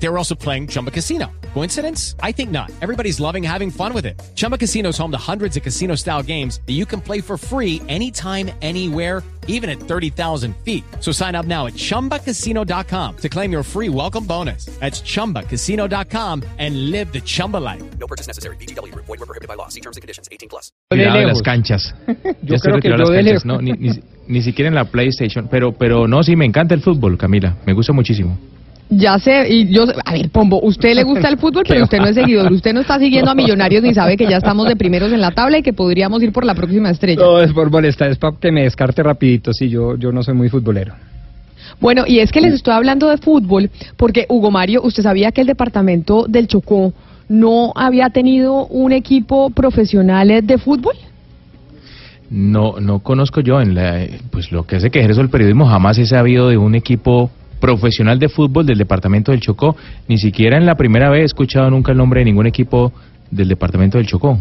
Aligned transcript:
They 0.00 0.08
were 0.08 0.18
also 0.18 0.34
playing 0.34 0.68
Chumba 0.68 0.90
Casino. 0.90 1.26
Coincidence? 1.54 2.14
I 2.22 2.30
think 2.32 2.50
not. 2.50 2.70
Everybody's 2.80 3.18
loving 3.18 3.42
having 3.42 3.70
fun 3.70 3.92
with 3.92 4.06
it. 4.06 4.20
Chumba 4.36 4.56
Casino 4.56 4.90
is 4.90 4.98
home 4.98 5.10
to 5.10 5.18
hundreds 5.18 5.56
of 5.56 5.62
casino 5.64 5.96
style 5.96 6.22
games 6.22 6.60
that 6.66 6.74
you 6.74 6.86
can 6.86 7.00
play 7.00 7.20
for 7.20 7.36
free 7.36 7.82
anytime, 7.88 8.50
anywhere, 8.62 9.22
even 9.48 9.68
at 9.68 9.80
30,000 9.80 10.54
feet. 10.64 10.84
So 11.00 11.10
sign 11.10 11.34
up 11.34 11.46
now 11.46 11.66
at 11.66 11.72
chumbacasino.com 11.74 13.16
to 13.16 13.28
claim 13.28 13.50
your 13.50 13.64
free 13.64 13.88
welcome 13.88 14.24
bonus. 14.24 14.66
That's 14.78 15.00
chumbacasino.com 15.02 16.44
and 16.58 16.90
live 16.92 17.12
the 17.12 17.20
Chumba 17.20 17.56
life. 17.56 17.82
No 17.98 18.06
purchase 18.06 18.28
necessary. 18.28 18.56
BGW. 18.56 18.94
Void 18.94 19.08
were 19.08 19.26
prohibited 19.26 19.48
by 19.48 19.54
law. 19.54 19.68
See 19.68 19.80
terms 19.80 19.96
and 19.96 20.02
conditions. 20.02 20.28
18 20.30 20.48
plus. 20.48 20.70
Cuidado 20.90 21.14
de 21.14 21.20
de 21.20 21.26
las 21.26 21.42
canchas. 21.42 21.94
Yo 22.06 22.14
Ya 22.42 22.58
creo 22.58 22.80
que 22.80 22.88
retiró 22.88 22.98
yo 22.98 23.10
las 23.10 23.24
canchas, 23.24 23.44
no, 23.44 23.60
ni, 23.60 23.72
ni, 23.72 23.90
ni 24.28 24.42
siquiera 24.42 24.68
en 24.68 24.74
la 24.74 24.84
PlayStation. 24.84 25.48
Pero, 25.50 25.72
pero 25.72 26.06
no, 26.06 26.22
sí, 26.22 26.36
me 26.36 26.44
encanta 26.44 26.74
el 26.74 26.82
fútbol, 26.82 27.18
Camila. 27.18 27.56
Me 27.66 27.72
gusta 27.72 27.92
muchísimo. 27.92 28.38
Ya 28.90 29.18
sé, 29.18 29.46
y 29.48 29.68
yo, 29.68 29.84
a 30.04 30.12
ver, 30.12 30.30
Pombo, 30.30 30.60
usted 30.62 30.94
le 30.94 31.02
gusta 31.02 31.28
el 31.28 31.36
fútbol, 31.38 31.64
pero 31.68 31.84
usted 31.84 31.98
no 31.98 32.06
es 32.06 32.14
seguidor, 32.14 32.50
usted 32.50 32.72
no 32.72 32.80
está 32.80 32.98
siguiendo 32.98 33.30
a 33.30 33.34
Millonarios 33.34 33.82
ni 33.82 33.92
sabe 33.92 34.16
que 34.16 34.26
ya 34.26 34.38
estamos 34.38 34.66
de 34.66 34.76
primeros 34.76 35.12
en 35.12 35.20
la 35.20 35.30
tabla 35.30 35.58
y 35.58 35.62
que 35.62 35.74
podríamos 35.74 36.22
ir 36.22 36.32
por 36.32 36.44
la 36.44 36.54
próxima 36.54 36.88
estrella. 36.90 37.22
No, 37.22 37.38
es 37.40 37.52
por 37.52 37.70
molestar, 37.70 38.10
es 38.10 38.18
para 38.18 38.36
que 38.38 38.50
me 38.50 38.62
descarte 38.62 39.02
rapidito, 39.02 39.52
sí, 39.52 39.68
yo, 39.68 39.96
yo 39.96 40.10
no 40.10 40.22
soy 40.22 40.34
muy 40.34 40.48
futbolero. 40.48 40.94
Bueno, 41.80 42.04
y 42.06 42.20
es 42.20 42.32
que 42.32 42.40
les 42.40 42.54
estoy 42.54 42.72
hablando 42.72 43.08
de 43.08 43.18
fútbol 43.18 43.70
porque, 43.96 44.24
Hugo 44.28 44.50
Mario, 44.50 44.80
¿usted 44.82 45.02
sabía 45.02 45.32
que 45.32 45.42
el 45.42 45.46
departamento 45.46 46.24
del 46.26 46.48
Chocó 46.48 46.94
no 47.28 47.72
había 47.76 48.08
tenido 48.08 48.66
un 48.66 48.92
equipo 48.92 49.50
profesional 49.50 50.46
de 50.46 50.58
fútbol? 50.58 50.94
No, 52.30 52.80
no 52.80 52.98
conozco 53.00 53.40
yo 53.40 53.60
en 53.60 53.74
la, 53.74 54.06
pues 54.30 54.50
lo 54.50 54.66
que 54.66 54.76
hace 54.76 54.90
que 54.90 55.00
ejerzo 55.00 55.20
el 55.20 55.30
periodismo 55.30 55.66
jamás 55.66 55.98
he 55.98 56.06
sabido 56.06 56.48
de 56.48 56.56
un 56.56 56.74
equipo 56.74 57.30
profesional 57.60 58.18
de 58.18 58.28
fútbol 58.28 58.66
del 58.66 58.78
departamento 58.78 59.32
del 59.32 59.40
Chocó. 59.40 59.76
Ni 60.08 60.18
siquiera 60.18 60.56
en 60.56 60.66
la 60.66 60.76
primera 60.76 61.10
vez 61.10 61.22
he 61.22 61.26
escuchado 61.26 61.70
nunca 61.70 61.92
el 61.92 61.98
nombre 61.98 62.20
de 62.20 62.26
ningún 62.26 62.46
equipo 62.46 62.92
del 63.30 63.48
departamento 63.48 63.98
del 63.98 64.06
Chocó. 64.06 64.38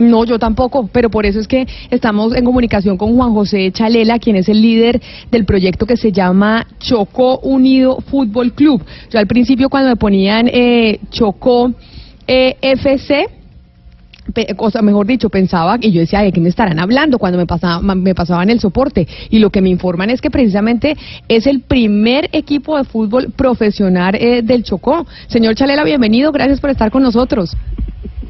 No, 0.00 0.24
yo 0.24 0.38
tampoco, 0.38 0.88
pero 0.90 1.10
por 1.10 1.26
eso 1.26 1.38
es 1.38 1.46
que 1.46 1.66
estamos 1.90 2.34
en 2.34 2.42
comunicación 2.42 2.96
con 2.96 3.14
Juan 3.14 3.34
José 3.34 3.70
Chalela, 3.70 4.18
quien 4.18 4.36
es 4.36 4.48
el 4.48 4.62
líder 4.62 4.98
del 5.30 5.44
proyecto 5.44 5.84
que 5.84 5.98
se 5.98 6.10
llama 6.10 6.66
Chocó 6.78 7.38
Unido 7.40 7.98
Fútbol 8.00 8.52
Club. 8.52 8.82
Yo 9.10 9.18
al 9.18 9.26
principio 9.26 9.68
cuando 9.68 9.90
me 9.90 9.96
ponían 9.96 10.48
eh, 10.48 11.00
Chocó 11.10 11.72
eh, 12.26 12.56
FC, 12.62 13.26
pe- 14.32 14.54
cosa 14.56 14.82
mejor 14.82 15.06
dicho, 15.06 15.28
pensaba 15.28 15.76
y 15.80 15.92
yo 15.92 16.00
decía, 16.00 16.20
¿de 16.20 16.32
me 16.40 16.48
estarán 16.48 16.78
hablando 16.78 17.18
cuando 17.18 17.38
me, 17.38 17.46
pasaba, 17.46 17.80
me 17.94 18.14
pasaban 18.14 18.50
el 18.50 18.60
soporte? 18.60 19.06
Y 19.30 19.38
lo 19.38 19.50
que 19.50 19.60
me 19.60 19.68
informan 19.68 20.10
es 20.10 20.20
que 20.20 20.30
precisamente 20.30 20.96
es 21.28 21.46
el 21.46 21.60
primer 21.60 22.28
equipo 22.32 22.76
de 22.76 22.84
fútbol 22.84 23.32
profesional 23.36 24.14
eh, 24.14 24.42
del 24.42 24.62
Chocó. 24.62 25.06
Señor 25.28 25.54
Chalela, 25.54 25.84
bienvenido, 25.84 26.32
gracias 26.32 26.60
por 26.60 26.70
estar 26.70 26.90
con 26.90 27.02
nosotros. 27.02 27.56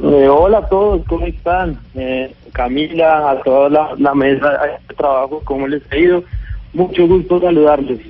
Eh, 0.03 0.29
hola 0.29 0.59
a 0.59 0.69
todos, 0.69 1.05
¿cómo 1.07 1.27
están? 1.27 1.79
Eh, 1.95 2.35
Camila, 2.53 3.31
a 3.31 3.43
toda 3.43 3.69
la, 3.69 3.91
la 3.99 4.15
mesa 4.15 4.51
de 4.89 4.95
trabajo, 4.95 5.43
¿cómo 5.45 5.69
les 5.69 5.83
ha 5.93 5.97
ido? 5.97 6.25
Mucho 6.73 7.07
gusto 7.07 7.41
saludarles. 7.41 8.01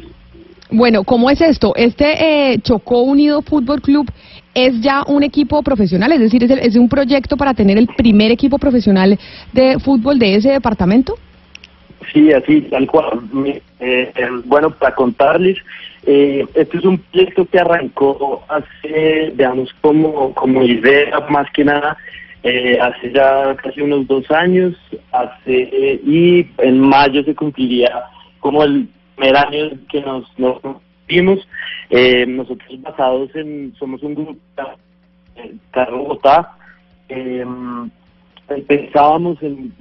Bueno, 0.71 1.03
¿cómo 1.03 1.31
es 1.31 1.41
esto? 1.41 1.75
Este 1.75 2.53
eh, 2.53 2.59
Chocó 2.61 3.03
Unido 3.03 3.43
Fútbol 3.43 3.81
Club 3.81 4.09
es 4.55 4.81
ya 4.81 5.03
un 5.07 5.23
equipo 5.23 5.63
profesional, 5.63 6.13
es 6.13 6.21
decir, 6.21 6.43
es, 6.45 6.51
el- 6.51 6.59
es 6.61 6.77
un 6.77 6.89
proyecto 6.89 7.37
para 7.37 7.55
tener 7.55 7.79
el 7.79 7.87
primer 7.87 8.31
equipo 8.33 8.59
profesional 8.59 9.19
de 9.53 9.79
fútbol 9.79 10.19
de 10.19 10.35
ese 10.37 10.51
departamento. 10.51 11.17
Sí, 12.13 12.33
así, 12.33 12.63
tal 12.63 12.87
cual. 12.87 13.21
Eh, 13.47 13.63
eh, 14.15 14.29
bueno, 14.47 14.71
para 14.71 14.95
contarles, 14.95 15.59
eh, 16.07 16.45
este 16.55 16.79
es 16.79 16.85
un 16.85 16.99
proyecto 16.99 17.45
que 17.47 17.59
arrancó 17.59 18.43
hace, 18.49 19.33
digamos, 19.37 19.73
como, 19.81 20.33
como 20.35 20.63
idea 20.65 21.21
más 21.29 21.47
que 21.53 21.65
nada, 21.65 21.97
eh, 22.43 22.79
hace 22.81 23.13
ya 23.13 23.55
casi 23.63 23.83
unos 23.83 24.07
dos 24.07 24.29
años, 24.31 24.75
hace 25.13 26.01
y 26.05 26.47
en 26.59 26.81
mayo 26.81 27.23
se 27.23 27.35
cumpliría 27.35 27.93
como 28.41 28.65
el 28.65 28.89
primer 29.17 29.37
año 29.37 29.71
que 29.91 30.01
nos, 30.01 30.25
nos 30.39 30.57
Eh, 31.91 32.25
nosotros 32.27 32.81
basados 32.83 33.35
en, 33.35 33.75
somos 33.79 34.03
un 34.03 34.15
grupo 34.15 34.37
eh, 35.37 35.55
de 35.75 35.91
Bogotá, 35.91 36.57
eh, 37.09 37.45
pensábamos 38.67 39.43
en, 39.43 39.75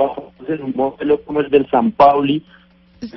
en 0.47 0.63
un 0.63 0.73
modelo 0.75 1.22
como 1.22 1.41
el 1.41 1.50
del 1.50 1.69
San 1.69 1.91
Pauli, 1.91 2.44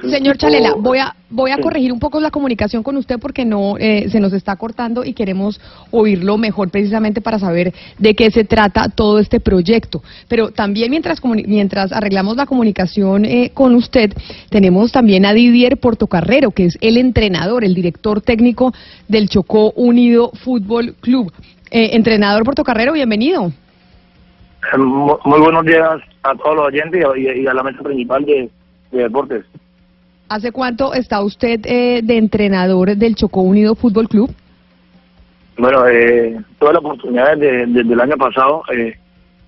Señor 0.09 0.37
Chalela, 0.37 0.75
voy 0.79 0.99
a 0.99 1.15
voy 1.29 1.51
a 1.51 1.59
corregir 1.59 1.93
un 1.93 1.99
poco 1.99 2.21
la 2.21 2.31
comunicación 2.31 2.85
con 2.85 2.97
usted 2.97 3.19
porque 3.19 3.45
no 3.45 3.77
eh, 3.79 4.09
se 4.11 4.21
nos 4.21 4.33
está 4.33 4.55
cortando 4.55 5.05
y 5.05 5.13
queremos 5.13 5.61
oírlo 5.91 6.39
mejor 6.39 6.71
precisamente 6.71 7.21
para 7.21 7.39
saber 7.41 7.73
de 7.99 8.15
qué 8.15 8.31
se 8.31 8.45
trata 8.45 8.89
todo 8.91 9.19
este 9.19 9.41
proyecto. 9.41 10.01
Pero 10.29 10.51
también 10.53 10.91
mientras 10.91 11.21
mientras 11.25 11.91
arreglamos 11.91 12.37
la 12.37 12.47
comunicación 12.47 13.25
eh, 13.25 13.51
con 13.55 13.75
usted, 13.75 14.13
tenemos 14.51 14.93
también 14.93 15.27
a 15.27 15.33
Didier 15.33 15.77
Portocarrero, 15.79 16.53
que 16.53 16.67
es 16.67 16.79
el 16.81 16.97
entrenador, 16.97 17.65
el 17.65 17.75
director 17.75 18.21
técnico 18.21 18.73
del 19.09 19.29
Chocó 19.29 19.73
Unido 19.73 20.31
Fútbol 20.45 20.95
Club. 21.01 21.33
Eh, 21.73 21.97
entrenador 21.97 22.45
Portocarrero, 22.45 22.93
bienvenido. 22.93 23.51
Mu- 24.79 25.19
Muy 25.25 25.41
buenos 25.41 25.65
días 25.65 26.01
a 26.23 26.35
todos 26.37 26.55
los 26.55 26.67
oyentes 26.69 27.03
y 27.17 27.27
a, 27.27 27.37
y 27.37 27.47
a 27.49 27.55
la 27.55 27.63
mesa 27.65 27.83
principal 27.83 28.25
de, 28.25 28.49
de 28.93 29.03
deportes. 29.03 29.45
¿Hace 30.33 30.51
cuánto 30.51 30.95
está 30.95 31.23
usted 31.23 31.61
eh, 31.67 32.01
de 32.03 32.17
entrenador 32.17 32.97
del 32.97 33.15
Chocó 33.15 33.43
Unido 33.43 33.75
Fútbol 33.75 34.09
Club? 34.09 34.31
Bueno, 35.59 35.87
eh, 35.87 36.41
tuve 36.59 36.73
la 36.73 36.79
oportunidad 36.79 37.37
de- 37.37 37.67
desde 37.67 37.93
el 37.93 38.01
año 38.01 38.17
pasado, 38.17 38.63
eh, 38.75 38.97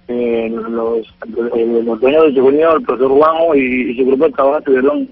eh, 0.09 0.51
los, 0.69 1.07
eh, 1.57 1.83
dueños 1.99 2.25
del 2.25 2.35
segundo, 2.35 2.77
el 2.77 2.83
profesor 2.83 3.11
Juanjo 3.13 3.55
y, 3.55 3.97
su 3.97 4.05
grupo 4.05 4.27
de 4.27 4.33
trabajo 4.33 4.59
estuvieron 4.59 5.09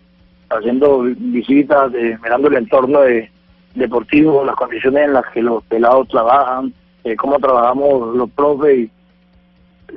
haciendo 0.51 1.01
vi- 1.05 1.15
visitas, 1.19 1.91
eh, 1.95 2.19
mirando 2.23 2.49
el 2.49 2.57
entorno 2.57 3.01
de, 3.01 3.31
deportivo, 3.75 4.45
las 4.45 4.57
condiciones 4.57 5.07
en 5.07 5.15
las 5.15 5.25
que 5.33 5.41
los 5.41 5.65
pelados 5.65 6.07
trabajan, 6.09 6.71
eh, 7.05 7.17
cómo 7.17 7.39
trabajamos 7.39 8.15
los 8.15 8.29
profes 8.33 8.79
y 8.79 8.91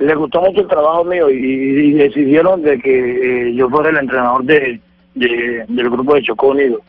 les 0.02 0.16
gustó 0.16 0.40
mucho 0.40 0.62
el 0.62 0.68
trabajo 0.68 1.04
mío 1.04 1.28
y, 1.30 1.34
y 1.36 1.92
decidieron 1.92 2.62
de 2.62 2.78
que 2.78 3.52
yo 3.54 3.68
fuera 3.68 3.90
el 3.90 3.98
entrenador 3.98 4.42
de, 4.44 4.80
de- 5.16 5.64
del 5.66 5.90
grupo 5.90 6.14
de 6.14 6.22
Chocó 6.22 6.48
Unido. 6.48 6.80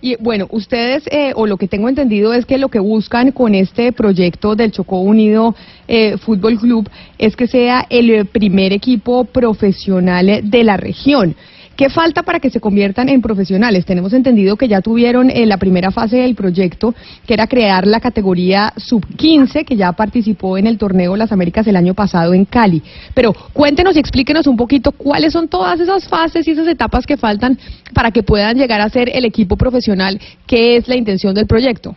Y 0.00 0.16
bueno, 0.18 0.48
ustedes, 0.50 1.04
eh, 1.12 1.32
o 1.36 1.46
lo 1.46 1.56
que 1.56 1.68
tengo 1.68 1.88
entendido 1.88 2.32
es 2.34 2.44
que 2.44 2.58
lo 2.58 2.68
que 2.68 2.80
buscan 2.80 3.30
con 3.30 3.54
este 3.54 3.92
proyecto 3.92 4.56
del 4.56 4.72
Chocó 4.72 5.00
Unido 5.00 5.54
eh, 5.86 6.16
Fútbol 6.18 6.58
Club 6.58 6.88
es 7.18 7.36
que 7.36 7.46
sea 7.46 7.86
el 7.88 8.26
primer 8.26 8.72
equipo 8.72 9.24
profesional 9.24 10.40
de 10.42 10.64
la 10.64 10.76
región. 10.76 11.36
¿Qué 11.76 11.88
falta 11.88 12.22
para 12.22 12.38
que 12.38 12.50
se 12.50 12.60
conviertan 12.60 13.08
en 13.08 13.22
profesionales? 13.22 13.86
Tenemos 13.86 14.12
entendido 14.12 14.56
que 14.56 14.68
ya 14.68 14.80
tuvieron 14.80 15.30
eh, 15.30 15.46
la 15.46 15.56
primera 15.56 15.90
fase 15.90 16.18
del 16.18 16.34
proyecto, 16.34 16.94
que 17.26 17.34
era 17.34 17.46
crear 17.46 17.86
la 17.86 17.98
categoría 18.00 18.72
sub-15, 18.76 19.64
que 19.64 19.76
ya 19.76 19.92
participó 19.92 20.58
en 20.58 20.66
el 20.66 20.76
torneo 20.76 21.16
Las 21.16 21.32
Américas 21.32 21.66
el 21.66 21.76
año 21.76 21.94
pasado 21.94 22.34
en 22.34 22.44
Cali. 22.44 22.82
Pero 23.14 23.32
cuéntenos 23.52 23.96
y 23.96 24.00
explíquenos 24.00 24.46
un 24.46 24.56
poquito 24.56 24.92
cuáles 24.92 25.32
son 25.32 25.48
todas 25.48 25.80
esas 25.80 26.06
fases 26.08 26.46
y 26.46 26.50
esas 26.50 26.68
etapas 26.68 27.06
que 27.06 27.16
faltan 27.16 27.58
para 27.94 28.10
que 28.10 28.22
puedan 28.22 28.58
llegar 28.58 28.80
a 28.80 28.88
ser 28.90 29.10
el 29.14 29.24
equipo 29.24 29.56
profesional, 29.56 30.20
que 30.46 30.76
es 30.76 30.88
la 30.88 30.96
intención 30.96 31.34
del 31.34 31.46
proyecto. 31.46 31.96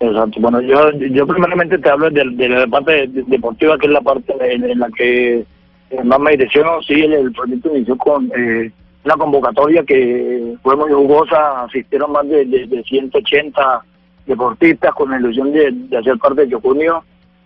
Exacto. 0.00 0.40
Bueno, 0.40 0.62
yo, 0.62 0.90
yo 1.12 1.26
primeramente 1.26 1.76
te 1.76 1.90
hablo 1.90 2.08
de, 2.08 2.24
la 2.48 2.66
parte 2.66 3.06
de- 3.06 3.24
deportiva, 3.26 3.76
que 3.76 3.86
es 3.86 3.92
la 3.92 4.00
parte 4.00 4.32
en, 4.40 4.64
en 4.64 4.78
la 4.78 4.88
que 4.96 5.44
más 6.04 6.20
me 6.20 6.32
direcciono. 6.32 6.82
Sí, 6.82 7.00
el, 7.02 7.32
proyecto 7.32 7.74
inició 7.74 7.96
con 7.96 8.30
eh, 8.36 8.70
una 9.04 9.16
convocatoria 9.16 9.82
que 9.84 10.54
fue 10.62 10.76
muy 10.76 10.92
jugosa. 10.92 11.64
Asistieron 11.64 12.12
más 12.12 12.28
de, 12.28 12.44
de, 12.44 12.66
de 12.66 12.82
180 12.82 13.84
deportistas 14.26 14.94
con 14.94 15.10
la 15.10 15.18
ilusión 15.18 15.52
de, 15.52 15.70
de 15.72 15.96
hacer 15.96 16.18
parte 16.18 16.42
de 16.42 16.50
Chocunio. 16.50 17.02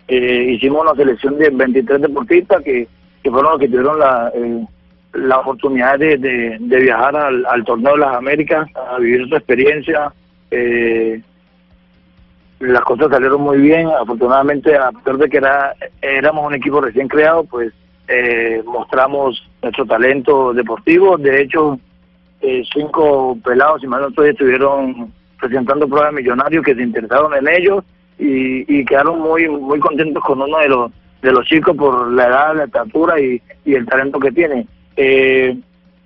Eh, 0.07 0.53
hicimos 0.53 0.83
una 0.83 0.95
selección 0.95 1.39
de 1.39 1.49
23 1.51 2.03
deportistas 2.03 2.63
que, 2.63 2.87
que 3.23 3.31
fueron 3.31 3.53
los 3.53 3.61
que 3.61 3.69
tuvieron 3.69 3.99
la, 3.99 4.31
eh, 4.35 4.67
la 5.15 5.39
oportunidad 5.39 5.99
de, 5.99 6.19
de, 6.19 6.57
de 6.61 6.79
viajar 6.79 7.17
al, 7.17 7.47
al 7.47 7.65
torneo 7.65 7.93
de 7.93 7.99
las 8.01 8.17
Américas, 8.17 8.69
a 8.75 8.99
vivir 8.99 9.27
su 9.29 9.37
experiencia. 9.37 10.13
Eh, 10.51 11.23
las 12.61 12.83
cosas 12.83 13.09
salieron 13.11 13.41
muy 13.41 13.59
bien. 13.59 13.89
Afortunadamente, 13.89 14.77
a 14.77 14.91
pesar 14.93 15.17
de 15.17 15.29
que 15.29 15.39
era, 15.39 15.75
éramos 16.03 16.47
un 16.47 16.55
equipo 16.55 16.81
recién 16.81 17.09
creado, 17.09 17.45
pues 17.45 17.73
eh, 18.09 18.62
mostramos 18.67 19.43
nuestro 19.62 19.87
talento 19.87 20.53
deportivo. 20.53 21.17
De 21.17 21.43
hecho, 21.43 21.79
eh, 22.41 22.62
cinco 22.73 23.39
pelados, 23.45 23.83
y 23.83 23.87
más 23.87 24.01
no 24.01 24.09
estoy, 24.09 24.31
estuvieron 24.31 25.12
presentando 25.41 25.89
pruebas 25.89 26.15
de 26.15 26.23
millonarios 26.23 26.65
que 26.65 26.75
se 26.75 26.83
interesaron 26.83 27.35
en 27.35 27.49
ellos 27.49 27.85
y, 28.19 28.79
y 28.79 28.85
quedaron 28.85 29.21
muy 29.21 29.49
muy 29.49 29.79
contentos 29.79 30.23
con 30.23 30.41
uno 30.41 30.59
de 30.59 30.69
los 30.69 30.93
de 31.23 31.33
los 31.33 31.47
chicos 31.47 31.77
por 31.77 32.12
la 32.12 32.27
edad, 32.27 32.56
la 32.56 32.65
estatura 32.65 33.19
y, 33.19 33.41
y 33.65 33.75
el 33.75 33.87
talento 33.87 34.19
que 34.19 34.31
tienen. 34.31 34.69
Eh, 34.97 35.56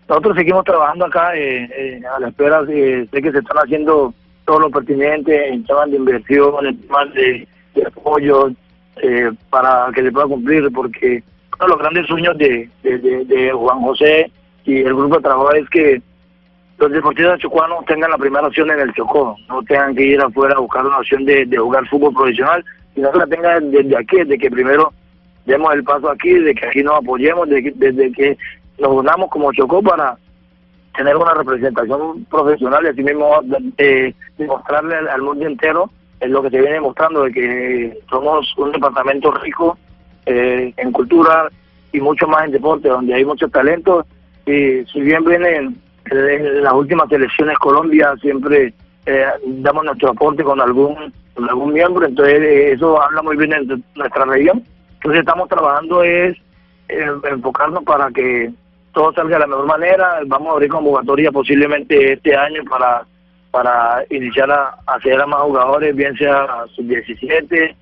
nosotros 0.09 0.37
seguimos 0.37 0.65
trabajando 0.65 1.07
acá 1.07 1.37
eh, 1.37 1.69
eh, 1.77 2.03
a 2.15 2.21
la 2.21 2.29
espera, 2.29 2.63
eh, 2.69 3.07
sé 3.11 3.21
que 3.21 3.33
se 3.33 3.39
están 3.39 3.59
haciendo 3.59 4.15
todo 4.47 4.61
lo 4.61 4.71
pertinente 4.71 5.49
en 5.49 5.65
temas 5.65 5.91
de 5.91 5.97
inversión, 5.97 6.67
en 6.67 6.81
temas 6.81 7.13
de, 7.13 7.47
de 7.75 7.87
apoyo, 7.87 8.51
eh, 9.03 9.31
para 9.51 9.91
que 9.95 10.03
se 10.03 10.13
pueda 10.13 10.27
cumplir, 10.29 10.73
porque 10.73 11.23
uno 11.59 11.67
de 11.67 11.69
los 11.69 11.79
grandes 11.79 12.07
sueños 12.07 12.37
de, 12.39 12.69
de, 12.83 12.99
de- 13.25 13.53
Juan 13.53 13.81
José 13.81 14.31
y 14.65 14.79
el 14.81 14.95
grupo 14.95 15.17
de 15.17 15.23
trabajo 15.23 15.53
es 15.53 15.69
que 15.71 16.01
los 16.79 16.93
deportistas 16.93 17.41
chocuanos 17.41 17.85
tengan 17.87 18.11
la 18.11 18.19
primera 18.19 18.47
opción 18.47 18.71
en 18.71 18.79
el 18.81 18.93
Chocó, 18.95 19.37
no 19.49 19.63
tengan 19.65 19.97
que 19.97 20.05
ir 20.05 20.21
afuera 20.21 20.55
a 20.57 20.61
buscar 20.61 20.87
una 20.87 20.99
opción 20.99 21.25
de, 21.25 21.45
de 21.47 21.57
jugar 21.59 21.87
fútbol 21.89 22.15
profesional, 22.15 22.65
sino 22.95 23.11
que 23.11 23.19
la 23.19 23.27
tengan 23.27 23.71
desde 23.73 23.97
aquí, 23.97 24.23
de 24.25 24.39
que 24.39 24.51
primero 24.51 24.93
demos 25.47 25.73
el 25.75 25.83
paso 25.83 26.09
aquí, 26.11 26.33
de 26.35 26.55
que 26.55 26.67
aquí 26.67 26.83
nos 26.85 26.95
apoyemos, 26.97 27.49
de 27.49 27.63
que- 27.65 27.73
desde 27.75 28.13
que 28.13 28.39
nos 28.79 28.93
unamos 28.93 29.29
como 29.31 29.53
Chocó 29.53 29.83
para 29.83 30.17
tener 30.97 31.17
una 31.17 31.35
representación 31.35 32.25
profesional 32.27 32.85
y 32.85 32.89
así 32.89 33.03
mismo 33.03 33.41
eh, 33.79 34.15
demostrarle 34.37 34.97
al, 34.97 35.09
al 35.09 35.23
mundo 35.23 35.47
entero 35.47 35.91
es 36.21 36.31
lo 36.31 36.43
que 36.43 36.51
se 36.51 36.61
viene 36.61 36.81
mostrando 36.81 37.25
de 37.25 37.33
que 37.33 37.99
somos 38.11 38.53
un 38.57 38.71
departamento 38.73 39.31
rico 39.33 39.79
eh, 40.29 40.73
en 40.77 40.93
cultura 40.93 41.49
y 41.93 42.01
mucho 42.01 42.29
más 42.29 42.45
en 42.45 42.53
deporte, 42.53 42.89
donde 42.89 43.15
hay 43.15 43.25
mucho 43.25 43.49
talento. 43.49 44.07
Y 44.47 44.85
si 44.93 45.01
bien 45.01 45.25
vienen 45.25 45.81
en 46.11 46.63
las 46.63 46.73
últimas 46.75 47.11
elecciones 47.11 47.59
Colombia, 47.59 48.15
siempre 48.21 48.73
eh, 49.07 49.27
damos 49.47 49.85
nuestro 49.85 50.11
aporte 50.11 50.45
con 50.45 50.61
algún 50.61 51.73
miembro, 51.73 52.07
entonces 52.07 52.43
eh, 52.43 52.73
eso 52.73 53.01
habla 53.01 53.23
muy 53.23 53.37
bien 53.37 53.51
de 53.67 53.79
nuestra 53.95 54.25
región. 54.27 54.63
Entonces 54.95 55.21
estamos 55.21 55.49
trabajando 55.49 56.03
es 56.03 56.37
eh, 56.89 57.07
enfocarnos 57.31 57.85
para 57.85 58.11
que 58.11 58.51
todo 58.93 59.13
salga 59.13 59.37
de 59.37 59.41
la 59.41 59.47
mejor 59.47 59.67
manera. 59.67 60.21
Vamos 60.27 60.49
a 60.49 60.53
abrir 60.53 60.71
convocatoria 60.71 61.33
posiblemente 61.33 62.13
este 62.13 62.37
año 62.37 62.63
para 62.69 63.07
para 63.51 64.05
iniciar 64.11 64.51
a, 64.51 64.77
a 64.87 64.97
a 64.97 65.27
más 65.27 65.41
jugadores, 65.41 65.97
bien 65.97 66.15
sea 66.19 66.47
sub-17 66.77 67.75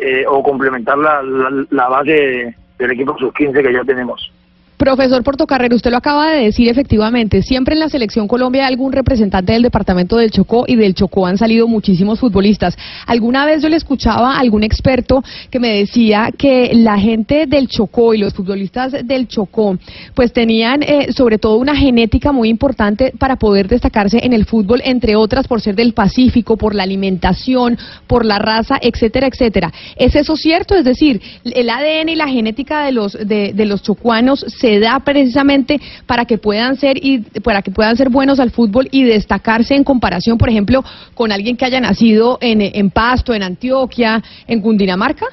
eh, 0.00 0.24
o 0.26 0.42
complementar 0.42 0.98
la, 0.98 1.22
la, 1.70 1.88
base 1.88 2.54
del 2.78 2.90
equipo 2.90 3.16
sub-15 3.18 3.62
que 3.62 3.72
ya 3.72 3.84
tenemos. 3.84 4.32
Profesor 4.76 5.22
Portocarrero, 5.22 5.74
usted 5.74 5.90
lo 5.90 5.96
acaba 5.96 6.32
de 6.32 6.44
decir 6.44 6.68
efectivamente, 6.68 7.40
siempre 7.40 7.72
en 7.74 7.80
la 7.80 7.88
selección 7.88 8.28
Colombia 8.28 8.66
hay 8.66 8.72
algún 8.74 8.92
representante 8.92 9.54
del 9.54 9.62
departamento 9.62 10.18
del 10.18 10.30
Chocó 10.30 10.64
y 10.66 10.76
del 10.76 10.94
Chocó 10.94 11.26
han 11.26 11.38
salido 11.38 11.66
muchísimos 11.66 12.20
futbolistas. 12.20 12.76
Alguna 13.06 13.46
vez 13.46 13.62
yo 13.62 13.70
le 13.70 13.76
escuchaba 13.76 14.34
a 14.34 14.38
algún 14.38 14.62
experto 14.62 15.24
que 15.50 15.60
me 15.60 15.78
decía 15.78 16.30
que 16.36 16.72
la 16.74 16.98
gente 16.98 17.46
del 17.46 17.68
Chocó 17.68 18.12
y 18.12 18.18
los 18.18 18.34
futbolistas 18.34 18.92
del 19.06 19.28
Chocó 19.28 19.78
pues 20.14 20.34
tenían 20.34 20.82
eh, 20.82 21.10
sobre 21.12 21.38
todo 21.38 21.56
una 21.56 21.74
genética 21.74 22.32
muy 22.32 22.50
importante 22.50 23.14
para 23.18 23.36
poder 23.36 23.68
destacarse 23.68 24.20
en 24.22 24.34
el 24.34 24.44
fútbol, 24.44 24.82
entre 24.84 25.16
otras 25.16 25.48
por 25.48 25.62
ser 25.62 25.74
del 25.74 25.94
Pacífico, 25.94 26.58
por 26.58 26.74
la 26.74 26.82
alimentación, 26.82 27.78
por 28.06 28.26
la 28.26 28.38
raza, 28.38 28.76
etcétera, 28.82 29.26
etcétera. 29.26 29.72
¿Es 29.96 30.14
eso 30.16 30.36
cierto? 30.36 30.74
Es 30.74 30.84
decir, 30.84 31.22
el 31.44 31.70
ADN 31.70 32.10
y 32.10 32.14
la 32.14 32.28
genética 32.28 32.84
de 32.84 32.92
los 32.92 33.14
de, 33.14 33.54
de 33.54 33.64
los 33.64 33.82
chocuanos 33.82 34.44
da 34.80 35.00
precisamente 35.00 35.78
para 36.06 36.24
que 36.24 36.38
puedan 36.38 36.76
ser 36.76 36.96
y 37.02 37.20
para 37.40 37.62
que 37.62 37.70
puedan 37.70 37.96
ser 37.96 38.08
buenos 38.10 38.38
al 38.40 38.50
fútbol 38.50 38.88
y 38.90 39.04
destacarse 39.04 39.74
en 39.74 39.84
comparación, 39.84 40.36
por 40.38 40.48
ejemplo, 40.48 40.82
con 41.14 41.32
alguien 41.32 41.56
que 41.56 41.64
haya 41.64 41.80
nacido 41.80 42.38
en, 42.40 42.60
en 42.62 42.90
Pasto, 42.90 43.32
en 43.34 43.42
Antioquia, 43.42 44.22
en 44.46 44.60
Cundinamarca. 44.60 45.26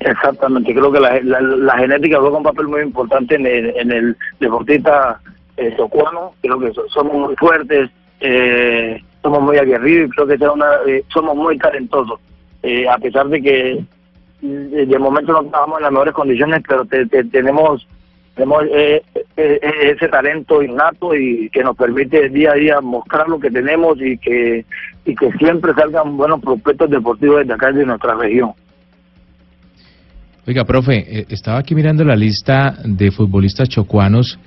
Exactamente, 0.00 0.74
creo 0.74 0.92
que 0.92 1.00
la, 1.00 1.18
la, 1.22 1.40
la 1.40 1.78
genética 1.78 2.20
juega 2.20 2.36
un 2.36 2.42
papel 2.42 2.68
muy 2.68 2.82
importante 2.82 3.36
en 3.36 3.46
el, 3.46 3.72
en 3.76 3.92
el 3.92 4.16
deportista 4.38 5.20
eh, 5.56 5.72
chocuano. 5.76 6.32
Creo 6.42 6.58
que 6.58 6.72
so- 6.74 6.88
somos 6.92 7.14
muy 7.16 7.34
fuertes, 7.36 7.88
eh, 8.20 9.00
somos 9.22 9.40
muy 9.40 9.56
aguerridos 9.56 10.08
y 10.08 10.10
creo 10.10 10.26
que 10.26 10.48
una, 10.48 10.66
eh, 10.86 11.04
somos 11.12 11.34
muy 11.36 11.56
talentosos. 11.56 12.20
Eh, 12.62 12.86
a 12.88 12.98
pesar 12.98 13.28
de 13.28 13.40
que 13.40 13.84
mm, 14.42 14.88
de 14.90 14.98
momento 14.98 15.32
no 15.32 15.42
estamos 15.42 15.78
en 15.78 15.82
las 15.84 15.92
mejores 15.92 16.14
condiciones, 16.14 16.62
pero 16.68 16.84
te- 16.84 17.06
te- 17.06 17.24
tenemos 17.24 17.86
tenemos 18.34 18.64
eh, 18.64 19.02
eh, 19.14 19.60
eh, 19.62 19.92
ese 19.94 20.08
talento 20.08 20.62
innato 20.62 21.14
y 21.14 21.48
que 21.50 21.62
nos 21.62 21.76
permite 21.76 22.28
día 22.28 22.52
a 22.52 22.54
día 22.54 22.80
mostrar 22.80 23.28
lo 23.28 23.38
que 23.38 23.50
tenemos 23.50 23.96
y 24.00 24.18
que 24.18 24.64
y 25.04 25.14
que 25.14 25.30
siempre 25.32 25.72
salgan 25.74 26.16
buenos 26.16 26.40
prospectos 26.40 26.90
deportivos 26.90 27.40
desde 27.40 27.54
acá 27.54 27.70
de 27.70 27.84
nuestra 27.84 28.14
región. 28.14 28.52
Oiga, 30.46 30.64
profe, 30.64 31.20
eh, 31.20 31.26
estaba 31.30 31.58
aquí 31.58 31.74
mirando 31.74 32.04
la 32.04 32.16
lista 32.16 32.76
de 32.84 33.10
futbolistas 33.10 33.68
chocuanos. 33.68 34.38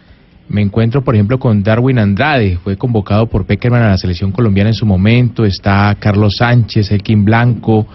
Me 0.50 0.62
encuentro, 0.62 1.04
por 1.04 1.16
ejemplo, 1.16 1.39
con 1.39 1.63
Darwin 1.63 2.00
Andrade, 2.00 2.57
fue 2.63 2.78
convocado 2.78 3.28
por 3.28 3.45
Peckerman 3.45 3.81
a 3.81 3.89
la 3.89 3.98
selección 3.98 4.31
colombiana 4.31 4.69
en 4.69 4.75
su 4.75 4.86
momento. 4.86 5.44
Está 5.44 5.95
Carlos 6.00 6.38
Sánchez, 6.38 6.92
Elkin 6.92 7.25
Blanco, 7.25 7.88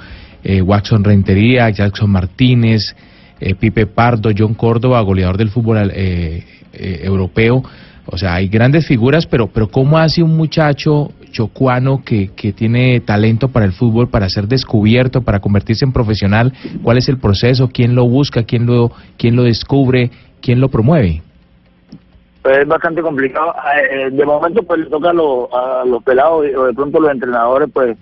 eh, 0.43 0.61
Watson 0.61 1.05
Rentería, 1.05 1.71
Jackson 1.71 2.11
Martínez, 2.11 2.95
eh, 3.43 3.55
Pipe 3.55 3.87
Pardo, 3.87 4.31
John 4.37 4.55
Córdoba, 4.55 5.01
goleador 5.01 5.37
del 5.37 5.51
fútbol 5.51 5.91
eh, 5.93 6.45
eh, 6.73 7.01
europeo. 7.03 7.63
O 8.07 8.19
sea, 8.19 8.35
hay 8.35 8.49
grandes 8.49 8.87
figuras, 8.87 9.27
pero, 9.27 9.47
pero 9.49 9.69
¿cómo 9.69 9.99
hace 9.99 10.23
un 10.23 10.37
muchacho 10.37 11.11
chocuano 11.31 12.03
que, 12.05 12.31
que 12.35 12.53
tiene 12.53 13.01
talento 13.01 13.49
para 13.49 13.65
el 13.65 13.73
fútbol, 13.73 14.09
para 14.09 14.29
ser 14.29 14.49
descubierto, 14.49 15.23
para 15.23 15.41
convertirse 15.41 15.85
en 15.85 15.93
profesional? 15.93 16.53
¿Cuál 16.83 16.99
es 16.99 17.09
el 17.09 17.19
proceso? 17.19 17.69
¿Quién 17.73 17.95
lo 17.95 18.07
busca? 18.07 18.43
¿Quién 18.45 18.67
lo, 18.67 18.91
quién 19.17 19.37
lo 19.37 19.45
descubre? 19.45 20.11
¿Quién 20.41 20.61
lo 20.61 20.69
promueve? 20.69 21.23
Pues 22.43 22.59
es 22.59 22.67
bastante 22.67 23.03
complicado. 23.03 23.55
Eh, 23.77 24.07
eh, 24.07 24.11
de 24.11 24.25
momento, 24.25 24.63
pues 24.65 24.81
le 24.81 24.87
toca 24.87 25.11
a, 25.11 25.13
los 25.13 25.49
a 25.53 25.85
los 25.87 26.03
pelados 26.03 26.45
o 26.57 26.65
de 26.65 26.75
pronto 26.75 26.99
los 27.01 27.13
entrenadores, 27.13 27.69
pues 27.73 27.97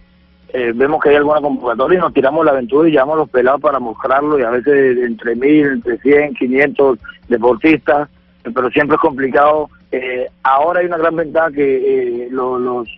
eh, 0.53 0.73
vemos 0.75 1.03
que 1.03 1.11
hay 1.11 1.17
alguna 1.17 1.41
convocatoria 1.41 1.99
y 1.99 2.01
nos 2.03 2.13
tiramos 2.15 2.45
la 2.45 2.53
aventura 2.53 2.89
y 2.89 2.93
llamamos 2.93 3.15
a 3.15 3.21
los 3.21 3.31
pelados 3.31 3.61
para 3.61 3.79
mostrarlo 3.79 4.39
y 4.39 4.43
a 4.43 4.51
veces 4.51 4.99
entre 4.99 5.35
mil, 5.37 5.67
entre 5.67 5.99
100, 5.99 6.35
500 6.35 6.99
deportistas, 7.29 8.09
pero 8.55 8.71
siempre 8.71 8.97
es 8.97 9.01
complicado. 9.01 9.69
Eh, 9.93 10.29
ahora 10.43 10.81
hay 10.81 10.87
una 10.87 10.99
gran 10.99 11.17
ventaja 11.17 11.51
que 11.53 12.25
eh, 12.25 12.29
lo- 12.31 12.59
los 12.59 12.89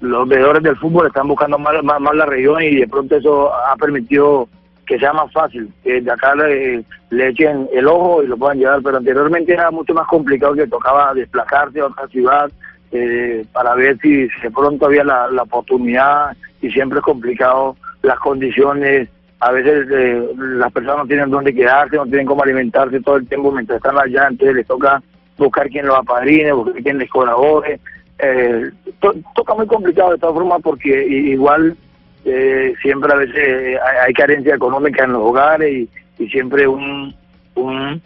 los 0.00 0.28
veedores 0.28 0.62
del 0.62 0.76
fútbol 0.76 1.06
están 1.06 1.26
buscando 1.26 1.58
más, 1.58 1.82
más, 1.82 1.98
más 2.00 2.14
la 2.14 2.26
región 2.26 2.62
y 2.62 2.76
de 2.76 2.86
pronto 2.86 3.16
eso 3.16 3.50
ha 3.54 3.74
permitido 3.76 4.46
que 4.86 4.98
sea 4.98 5.14
más 5.14 5.32
fácil, 5.32 5.70
que 5.82 6.02
de 6.02 6.10
acá 6.12 6.34
le, 6.34 6.84
le 7.08 7.28
echen 7.28 7.66
el 7.72 7.86
ojo 7.88 8.22
y 8.22 8.26
lo 8.26 8.36
puedan 8.36 8.58
llevar, 8.58 8.82
pero 8.82 8.98
anteriormente 8.98 9.54
era 9.54 9.70
mucho 9.70 9.94
más 9.94 10.06
complicado 10.06 10.52
que 10.54 10.66
tocaba 10.66 11.14
desplazarse 11.14 11.80
a 11.80 11.86
otra 11.86 12.06
ciudad 12.08 12.50
eh, 12.92 13.44
para 13.52 13.74
ver 13.74 13.98
si, 13.98 14.28
si 14.28 14.40
de 14.42 14.50
pronto 14.50 14.86
había 14.86 15.04
la, 15.04 15.28
la 15.30 15.42
oportunidad 15.42 16.36
y 16.62 16.70
siempre 16.70 16.98
es 16.98 17.04
complicado 17.04 17.76
las 18.02 18.18
condiciones, 18.20 19.08
a 19.40 19.50
veces 19.52 19.86
eh, 19.90 20.22
las 20.38 20.72
personas 20.72 20.98
no 20.98 21.06
tienen 21.06 21.30
dónde 21.30 21.54
quedarse, 21.54 21.96
no 21.96 22.06
tienen 22.06 22.26
cómo 22.26 22.42
alimentarse 22.42 23.00
todo 23.00 23.16
el 23.16 23.26
tiempo 23.28 23.52
mientras 23.52 23.76
están 23.76 23.98
allá, 23.98 24.28
entonces 24.30 24.56
les 24.56 24.66
toca 24.66 25.02
buscar 25.36 25.68
quien 25.68 25.86
los 25.86 25.96
apadrine, 25.98 26.52
buscar 26.52 26.82
quien 26.82 26.98
les 26.98 27.10
colabore, 27.10 27.78
eh, 28.18 28.70
to- 29.00 29.14
toca 29.34 29.54
muy 29.54 29.66
complicado 29.66 30.12
de 30.12 30.18
todas 30.18 30.34
formas 30.34 30.60
porque 30.62 31.06
igual 31.06 31.76
eh, 32.24 32.72
siempre 32.80 33.12
a 33.12 33.16
veces 33.16 33.78
hay, 33.84 33.96
hay 34.06 34.12
carencia 34.14 34.54
económica 34.54 35.04
en 35.04 35.12
los 35.12 35.22
hogares 35.22 35.70
y, 35.70 35.88
y 36.22 36.28
siempre 36.28 36.66
un, 36.66 37.14
un, 37.56 38.00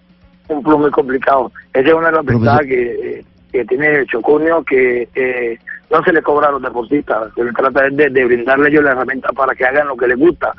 un 0.48 0.62
plus 0.62 0.78
muy 0.78 0.90
complicado. 0.90 1.52
Esa 1.72 1.88
es 1.88 1.94
una 1.94 2.06
de 2.08 2.12
las 2.16 2.24
ventajas 2.24 2.66
que, 2.66 3.18
eh, 3.18 3.24
que 3.52 3.64
tiene 3.64 3.86
el 3.88 4.06
Chocunio, 4.06 4.62
que 4.64 5.08
eh, 5.14 5.58
no 5.90 6.02
se 6.02 6.12
le 6.12 6.22
cobra 6.22 6.48
a 6.48 6.52
los 6.52 6.62
deportistas, 6.62 7.32
se 7.34 7.44
les 7.44 7.54
trata 7.54 7.88
de, 7.90 8.10
de 8.10 8.24
brindarle 8.24 8.68
ellos 8.68 8.84
la 8.84 8.92
herramienta 8.92 9.28
para 9.32 9.54
que 9.54 9.64
hagan 9.64 9.88
lo 9.88 9.96
que 9.96 10.08
les 10.08 10.18
gusta, 10.18 10.52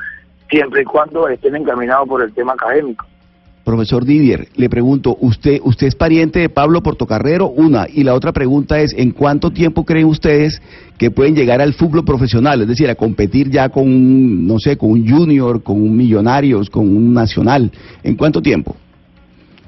siempre 0.49 0.81
y 0.81 0.85
cuando 0.85 1.27
estén 1.27 1.55
encaminados 1.55 2.07
por 2.07 2.21
el 2.21 2.33
tema 2.33 2.53
académico. 2.53 3.05
Profesor 3.63 4.03
Didier, 4.03 4.47
le 4.55 4.69
pregunto, 4.69 5.15
¿usted 5.19 5.59
usted 5.63 5.87
es 5.87 5.95
pariente 5.95 6.39
de 6.39 6.49
Pablo 6.49 6.81
Portocarrero? 6.81 7.47
Una. 7.47 7.85
Y 7.87 8.03
la 8.03 8.15
otra 8.15 8.31
pregunta 8.31 8.79
es, 8.79 8.93
¿en 8.97 9.11
cuánto 9.11 9.51
tiempo 9.51 9.85
creen 9.85 10.07
ustedes 10.07 10.61
que 10.97 11.11
pueden 11.11 11.35
llegar 11.35 11.61
al 11.61 11.73
fútbol 11.73 12.03
profesional? 12.03 12.61
Es 12.61 12.67
decir, 12.67 12.89
a 12.89 12.95
competir 12.95 13.49
ya 13.49 13.69
con 13.69 13.83
un, 13.83 14.47
no 14.47 14.57
sé, 14.57 14.77
con 14.77 14.91
un 14.91 15.07
junior, 15.07 15.61
con 15.61 15.75
un 15.75 15.95
millonarios, 15.95 16.69
con 16.69 16.87
un 16.87 17.13
nacional. 17.13 17.71
¿En 18.03 18.15
cuánto 18.15 18.41
tiempo? 18.41 18.75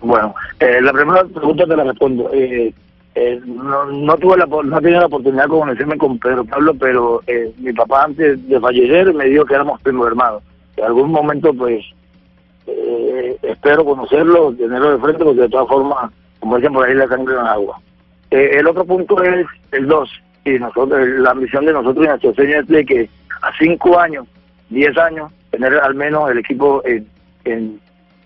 Bueno, 0.02 0.34
eh, 0.60 0.82
la 0.82 0.92
primera 0.92 1.24
pregunta 1.26 1.66
te 1.66 1.76
la 1.78 1.84
respondo. 1.84 2.32
Eh, 2.34 2.74
eh, 3.16 3.40
no, 3.46 3.86
no 3.86 4.18
tuve 4.18 4.38
la, 4.38 4.46
no 4.46 4.78
he 4.78 4.82
tenido 4.82 5.02
la 5.02 5.06
oportunidad 5.06 5.44
de 5.44 5.50
conocerme 5.50 5.98
con 5.98 6.18
Pedro 6.18 6.46
Pablo, 6.46 6.74
pero 6.74 7.22
eh, 7.28 7.54
mi 7.58 7.72
papá 7.72 8.06
antes 8.06 8.48
de 8.48 8.60
fallecer 8.60 9.14
me 9.14 9.26
dijo 9.26 9.46
que 9.46 9.54
éramos 9.54 9.80
primos 9.82 10.08
hermanos. 10.08 10.42
En 10.78 10.86
algún 10.86 11.12
momento, 11.12 11.54
pues, 11.54 11.86
eh, 12.66 13.38
espero 13.44 13.86
conocerlo, 13.86 14.54
tenerlo 14.54 14.94
de 14.94 14.98
frente, 14.98 15.24
porque 15.24 15.42
de 15.42 15.50
todas 15.50 15.68
formas, 15.68 16.12
como 16.40 16.58
dicen 16.58 16.74
por 16.74 16.88
ahí, 16.88 16.96
la 16.96 17.08
sangre 17.08 17.36
en 17.36 17.42
el 17.42 17.48
agua. 17.48 17.80
Eh, 18.32 18.50
el 18.54 18.68
otro 18.68 18.84
punto 18.84 19.22
es 19.22 19.46
el 19.72 19.88
2, 19.88 20.10
y 20.46 20.52
nosotros, 20.54 21.08
la 21.08 21.32
ambición 21.32 21.66
de 21.68 21.74
nosotros 21.74 22.06
y 22.06 22.08
nuestro 22.08 22.34
sueño 22.34 22.60
es 22.62 22.68
de 22.68 22.84
que 22.84 23.10
a 23.44 23.52
5 23.60 24.00
años, 24.00 24.26
10 24.70 24.98
años, 24.98 25.32
tener 25.52 25.76
al 25.76 25.94
menos 25.94 26.32
el 26.32 26.40
equipo 26.40 26.82
en, 26.84 27.80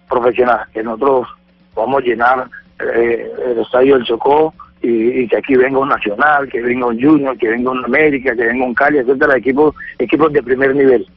profesional, 0.08 0.62
que 0.74 0.82
nosotros 0.82 1.28
a 1.76 2.00
llenar 2.00 2.48
eh, 2.80 3.30
el 3.48 3.60
estadio 3.60 3.96
del 3.96 4.06
Chocó 4.06 4.54
y, 4.82 5.22
y 5.22 5.28
que 5.28 5.38
aquí 5.38 5.56
venga 5.56 5.80
un 5.80 5.90
Nacional, 5.90 6.48
que 6.50 6.62
venga 6.62 6.88
un 6.88 7.02
Junior, 7.02 7.38
que 7.38 7.50
venga 7.50 7.72
un 7.72 7.86
América, 7.86 8.36
que 8.36 8.46
venga 8.46 8.66
un 8.66 8.74
Cali, 8.74 9.00
etcétera, 9.00 9.38
equipos, 9.38 9.76
equipos 10.00 10.32
de 10.34 10.44
primer 10.44 10.76
nivel. 10.76 11.08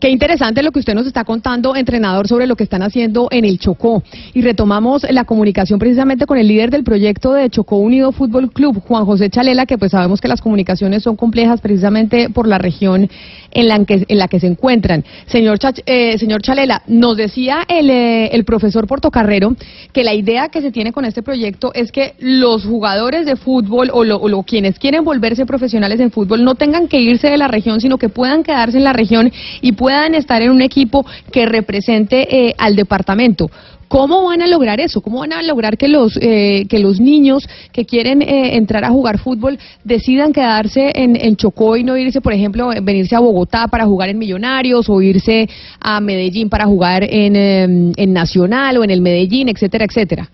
Qué 0.00 0.10
interesante 0.10 0.62
lo 0.62 0.70
que 0.70 0.78
usted 0.78 0.94
nos 0.94 1.08
está 1.08 1.24
contando, 1.24 1.74
entrenador, 1.74 2.28
sobre 2.28 2.46
lo 2.46 2.54
que 2.54 2.62
están 2.62 2.82
haciendo 2.82 3.26
en 3.32 3.44
el 3.44 3.58
Chocó. 3.58 4.04
Y 4.32 4.42
retomamos 4.42 5.04
la 5.10 5.24
comunicación 5.24 5.80
precisamente 5.80 6.24
con 6.24 6.38
el 6.38 6.46
líder 6.46 6.70
del 6.70 6.84
proyecto 6.84 7.32
de 7.32 7.50
Chocó 7.50 7.78
Unido 7.78 8.12
Fútbol 8.12 8.52
Club, 8.52 8.80
Juan 8.86 9.04
José 9.06 9.28
Chalela, 9.28 9.66
que 9.66 9.76
pues 9.76 9.90
sabemos 9.90 10.20
que 10.20 10.28
las 10.28 10.40
comunicaciones 10.40 11.02
son 11.02 11.16
complejas 11.16 11.60
precisamente 11.60 12.30
por 12.30 12.46
la 12.46 12.58
región 12.58 13.10
en 13.50 13.66
la 13.66 13.84
que, 13.84 14.04
en 14.06 14.18
la 14.18 14.28
que 14.28 14.38
se 14.38 14.46
encuentran. 14.46 15.04
Señor, 15.26 15.58
Chach- 15.58 15.82
eh, 15.86 16.16
señor 16.18 16.42
Chalela, 16.42 16.82
nos 16.86 17.16
decía 17.16 17.64
el, 17.66 17.90
eh, 17.90 18.44
profesor 18.46 18.86
Portocarrero 18.86 19.56
que 19.92 20.04
la 20.04 20.14
idea 20.14 20.48
que 20.48 20.60
se 20.62 20.70
tiene 20.70 20.92
con 20.92 21.06
este 21.06 21.24
proyecto 21.24 21.72
es 21.74 21.90
que 21.90 22.14
los 22.20 22.64
jugadores 22.64 23.26
de 23.26 23.34
fútbol 23.34 23.90
o, 23.92 24.04
lo- 24.04 24.18
o 24.18 24.28
lo- 24.28 24.44
quienes 24.44 24.78
quieren 24.78 25.02
volverse 25.02 25.44
profesionales 25.44 25.98
en 25.98 26.12
fútbol 26.12 26.44
no 26.44 26.54
tengan 26.54 26.86
que 26.86 27.00
irse 27.00 27.28
de 27.28 27.36
la 27.36 27.48
región, 27.48 27.80
sino 27.80 27.98
que 27.98 28.08
puedan 28.08 28.44
quedarse 28.44 28.78
en 28.78 28.84
la 28.84 28.92
región 28.92 29.32
y 29.60 29.72
puedan 29.72 29.87
estar 29.88 30.42
en 30.42 30.50
un 30.50 30.62
equipo 30.62 31.04
que 31.32 31.46
represente 31.46 32.48
eh, 32.48 32.54
al 32.58 32.76
departamento. 32.76 33.50
¿Cómo 33.88 34.24
van 34.24 34.42
a 34.42 34.46
lograr 34.46 34.80
eso? 34.80 35.00
¿Cómo 35.00 35.20
van 35.20 35.32
a 35.32 35.42
lograr 35.42 35.78
que 35.78 35.88
los 35.88 36.18
eh, 36.20 36.66
que 36.68 36.78
los 36.78 37.00
niños 37.00 37.48
que 37.72 37.86
quieren 37.86 38.20
eh, 38.20 38.56
entrar 38.56 38.84
a 38.84 38.90
jugar 38.90 39.18
fútbol 39.18 39.58
decidan 39.82 40.34
quedarse 40.34 40.92
en, 40.94 41.16
en 41.16 41.36
Chocó 41.36 41.74
y 41.76 41.84
no 41.84 41.96
irse, 41.96 42.20
por 42.20 42.34
ejemplo, 42.34 42.68
venirse 42.82 43.16
a 43.16 43.20
Bogotá 43.20 43.66
para 43.68 43.86
jugar 43.86 44.10
en 44.10 44.18
Millonarios 44.18 44.90
o 44.90 45.00
irse 45.00 45.48
a 45.80 46.00
Medellín 46.02 46.50
para 46.50 46.66
jugar 46.66 47.02
en, 47.02 47.34
eh, 47.34 47.92
en 47.96 48.12
Nacional 48.12 48.76
o 48.76 48.84
en 48.84 48.90
el 48.90 49.00
Medellín, 49.00 49.48
etcétera, 49.48 49.86
etcétera? 49.86 50.28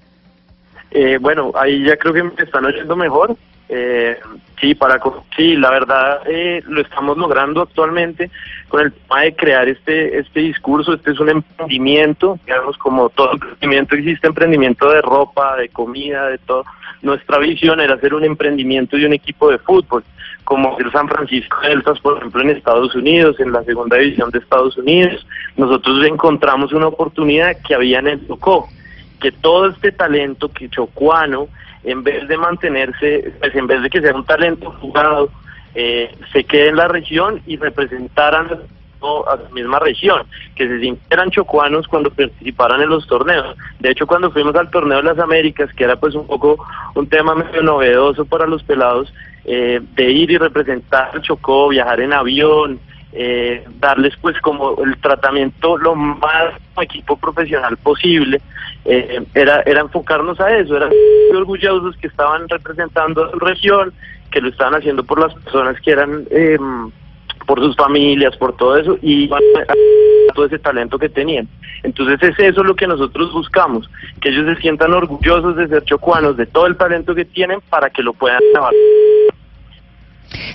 Eh, 0.91 1.19
bueno, 1.21 1.53
ahí 1.55 1.85
ya 1.85 1.97
creo 1.97 2.13
que 2.13 2.43
están 2.43 2.65
oyendo 2.65 2.97
mejor. 2.97 3.37
Eh, 3.69 4.19
sí, 4.61 4.75
para 4.75 5.01
sí, 5.37 5.57
la 5.57 5.71
verdad 5.71 6.21
eh, 6.27 6.63
lo 6.67 6.83
estamos 6.83 7.17
logrando 7.17 7.63
actualmente 7.63 8.31
con 8.69 8.81
el 8.81 8.93
tema 8.93 9.21
de 9.23 9.35
crear 9.35 9.69
este 9.69 10.19
este 10.19 10.41
discurso. 10.41 10.95
Este 10.95 11.13
es 11.13 11.21
un 11.21 11.29
emprendimiento, 11.29 12.39
digamos, 12.45 12.77
como 12.79 13.09
todo 13.11 13.33
emprendimiento 13.33 13.95
existe 13.95 14.27
emprendimiento 14.27 14.91
de 14.91 15.01
ropa, 15.03 15.57
de 15.57 15.69
comida, 15.69 16.29
de 16.29 16.39
todo. 16.39 16.65
Nuestra 17.03 17.39
visión 17.39 17.81
era 17.81 17.95
hacer 17.95 18.15
un 18.15 18.25
emprendimiento 18.25 18.97
de 18.97 19.07
un 19.07 19.13
equipo 19.13 19.51
de 19.51 19.59
fútbol, 19.59 20.03
como 20.45 20.79
el 20.79 20.91
San 20.91 21.09
Francisco 21.09 21.57
Deltas, 21.63 22.01
por 22.01 22.17
ejemplo, 22.17 22.41
en 22.43 22.51
Estados 22.51 22.95
Unidos, 22.95 23.39
en 23.41 23.53
la 23.53 23.63
segunda 23.65 23.97
división 23.97 24.31
de 24.31 24.39
Estados 24.39 24.77
Unidos. 24.79 25.27
Nosotros 25.57 26.05
encontramos 26.07 26.73
una 26.73 26.87
oportunidad 26.87 27.57
que 27.67 27.75
había 27.75 27.99
en 27.99 28.09
el 28.09 28.27
Chocó 28.27 28.69
que 29.25 29.33
todo 29.33 29.71
este 29.71 29.91
talento 29.91 30.51
que 30.51 30.69
chocuano, 30.69 31.49
en 31.83 32.03
vez 32.03 32.29
de 32.29 32.37
mantenerse, 32.37 33.33
pues 33.41 33.55
en 33.55 33.67
vez 33.67 33.81
de 33.83 33.89
que 33.89 34.03
sea 34.03 34.15
un 34.15 34.27
talento 34.27 34.71
jugado, 34.83 35.31
eh, 35.75 36.15
se 36.33 36.45
quede 36.45 36.69
en 36.69 36.77
la 36.77 36.89
región 36.89 37.41
y 37.47 37.57
representaran 37.57 38.49
a 39.27 39.37
la 39.37 39.49
misma 39.51 39.79
región, 39.79 40.23
que 40.55 40.67
se 40.67 40.81
sintieran 40.81 41.31
chocuanos 41.31 41.87
cuando 41.89 42.11
participaran 42.11 42.81
en 42.81 42.89
los 42.89 43.07
torneos. 43.07 43.57
De 43.81 43.91
hecho, 43.91 44.07
cuando 44.07 44.31
fuimos 44.31 44.55
al 44.55 44.71
torneo 44.71 44.99
de 44.99 45.05
las 45.05 45.19
Américas, 45.19 45.71
que 45.75 45.85
era 45.85 45.97
pues 45.97 46.15
un 46.15 46.27
poco 46.27 46.65
un 46.95 47.07
tema 47.09 47.35
medio 47.35 47.63
novedoso 47.63 48.25
para 48.25 48.47
los 48.47 48.63
pelados, 48.63 49.13
eh, 49.45 49.81
de 49.95 50.11
ir 50.11 50.31
y 50.31 50.39
representar 50.39 51.21
Chocó, 51.21 51.69
viajar 51.69 52.01
en 52.01 52.15
avión, 52.15 52.81
eh, 53.13 53.63
darles 53.79 54.15
pues 54.21 54.41
como 54.41 54.83
el 54.83 54.97
tratamiento 54.99 55.77
lo 55.77 55.95
más 55.95 56.55
equipo 56.81 57.17
profesional 57.17 57.77
posible, 57.77 58.41
eh, 58.87 59.23
era, 59.35 59.63
era 59.67 59.83
enfocarnos 59.83 60.41
a 60.41 60.57
eso, 60.57 60.77
eran 60.77 60.91
orgullosos 61.35 61.97
que 61.99 62.07
estaban 62.07 62.49
representando 62.49 63.25
a 63.25 63.31
su 63.31 63.39
región, 63.39 63.93
que 64.35 64.41
lo 64.41 64.49
estaban 64.49 64.75
haciendo 64.75 65.05
por 65.05 65.21
las 65.21 65.33
personas 65.33 65.81
que 65.81 65.93
eran, 65.93 66.25
eh, 66.31 66.59
por 67.47 67.61
sus 67.61 67.77
familias, 67.77 68.37
por 68.37 68.57
todo 68.57 68.77
eso, 68.77 68.99
y 69.01 69.25
iban 69.25 69.41
a- 69.69 70.33
todo 70.35 70.47
ese 70.47 70.59
talento 70.59 70.99
que 70.99 71.09
tenían. 71.09 71.47
Entonces 71.85 72.21
es 72.21 72.37
eso 72.41 72.65
lo 72.65 72.75
que 72.75 72.89
nosotros 72.89 73.33
buscamos, 73.33 73.89
que 74.21 74.31
ellos 74.31 74.47
se 74.53 74.61
sientan 74.61 74.93
orgullosos 74.93 75.55
de 75.55 75.69
ser 75.69 75.85
chocuanos, 75.85 76.37
de 76.37 76.47
todo 76.47 76.67
el 76.67 76.77
talento 76.77 77.15
que 77.15 77.25
tienen 77.25 77.61
para 77.71 77.91
que 77.91 78.03
lo 78.03 78.13
puedan 78.13 78.43
llevar. 78.53 78.73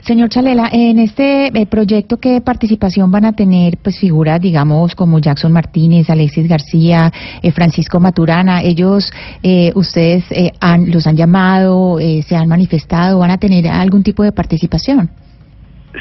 Señor 0.01 0.29
Chalela, 0.29 0.69
en 0.71 0.99
este 0.99 1.47
eh, 1.47 1.65
proyecto, 1.65 2.17
¿qué 2.17 2.41
participación 2.41 3.11
van 3.11 3.25
a 3.25 3.33
tener 3.33 3.77
pues 3.81 3.99
figuras, 3.99 4.41
digamos, 4.41 4.95
como 4.95 5.19
Jackson 5.19 5.51
Martínez, 5.51 6.09
Alexis 6.09 6.47
García, 6.47 7.11
eh, 7.41 7.51
Francisco 7.51 7.99
Maturana? 7.99 8.61
Ellos, 8.61 9.11
eh, 9.43 9.71
ustedes 9.75 10.23
eh, 10.31 10.51
han, 10.59 10.91
los 10.91 11.07
han 11.07 11.15
llamado, 11.15 11.99
eh, 11.99 12.23
se 12.27 12.35
han 12.35 12.47
manifestado, 12.47 13.19
van 13.19 13.31
a 13.31 13.37
tener 13.37 13.67
algún 13.67 14.03
tipo 14.03 14.23
de 14.23 14.31
participación. 14.31 15.09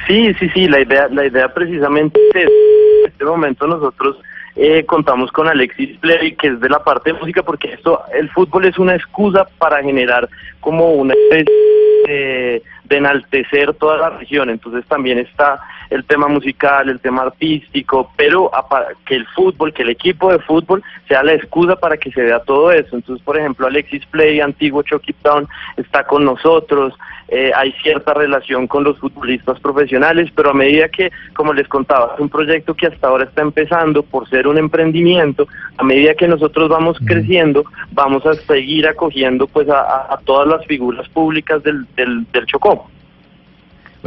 Sí, 0.06 0.32
sí, 0.38 0.49
sí, 0.54 0.68
la 0.68 0.80
idea, 0.80 1.08
la 1.11 1.26
idea 1.26 1.52
precisamente 1.52 2.20
es, 2.35 2.44
en 2.44 3.11
este 3.11 3.25
momento 3.25 3.66
nosotros 3.66 4.16
eh, 4.61 4.85
contamos 4.85 5.30
con 5.30 5.47
Alexis 5.47 5.97
Play, 5.99 6.35
que 6.35 6.49
es 6.49 6.61
de 6.61 6.68
la 6.68 6.82
parte 6.82 7.12
de 7.12 7.18
música, 7.18 7.42
porque 7.42 7.73
esto, 7.73 8.02
el 8.12 8.28
fútbol 8.30 8.64
es 8.64 8.76
una 8.78 8.94
excusa 8.94 9.47
para 9.58 9.82
generar 9.82 10.28
como 10.61 10.92
una 10.92 11.14
especie 11.14 11.54
de, 12.06 12.62
de 12.88 12.97
enaltecer 12.97 13.75
toda 13.75 13.97
la 13.99 14.11
región, 14.11 14.50
entonces 14.50 14.85
también 14.87 15.18
está 15.18 15.61
el 15.90 16.04
tema 16.04 16.28
musical, 16.28 16.88
el 16.88 17.00
tema 17.00 17.23
artístico, 17.23 18.11
pero 18.16 18.50
que 19.07 19.14
el 19.16 19.26
fútbol, 19.28 19.73
que 19.73 19.83
el 19.83 19.88
equipo 19.90 20.30
de 20.30 20.38
fútbol 20.40 20.83
sea 21.07 21.23
la 21.23 21.33
excusa 21.33 21.76
para 21.76 21.97
que 21.97 22.11
se 22.12 22.23
vea 22.23 22.40
todo 22.40 22.71
eso. 22.73 22.95
Entonces, 22.97 23.25
por 23.25 23.38
ejemplo, 23.38 23.66
Alexis 23.66 24.04
Play, 24.07 24.40
antiguo 24.40 24.83
Chucky 24.83 25.14
Town, 25.14 25.49
está 25.78 26.04
con 26.04 26.25
nosotros, 26.26 26.92
eh, 27.28 27.52
hay 27.54 27.73
cierta 27.83 28.12
relación 28.14 28.66
con 28.66 28.85
los 28.85 28.99
futbolistas 28.99 29.59
profesionales, 29.61 30.30
pero 30.35 30.50
a 30.50 30.54
medida 30.54 30.88
que, 30.90 31.11
como 31.35 31.54
les 31.54 31.68
contaba, 31.68 32.12
es 32.14 32.21
un 32.21 32.28
proyecto 32.28 32.75
que 32.75 32.87
hasta 32.87 33.09
ahora 33.09 33.25
está 33.25 33.40
empezando 33.42 34.02
por 34.02 34.28
ser 34.28 34.47
un 34.47 34.59
emprendimiento, 34.59 35.47
a 35.78 35.85
medida 35.85 36.14
que 36.14 36.28
nosotros 36.28 36.68
vamos 36.68 36.99
creciendo, 37.07 37.64
vamos 37.92 38.25
a 38.26 38.35
seguir 38.35 38.87
acogiendo 38.87 39.47
pues 39.47 39.68
a, 39.71 39.80
a- 39.80 40.14
a 40.14 40.18
todas 40.18 40.47
las 40.49 40.64
figuras 40.66 41.09
públicas 41.11 41.62
del, 41.62 41.87
del, 41.97 42.26
del 42.33 42.45
Chocó. 42.47 42.77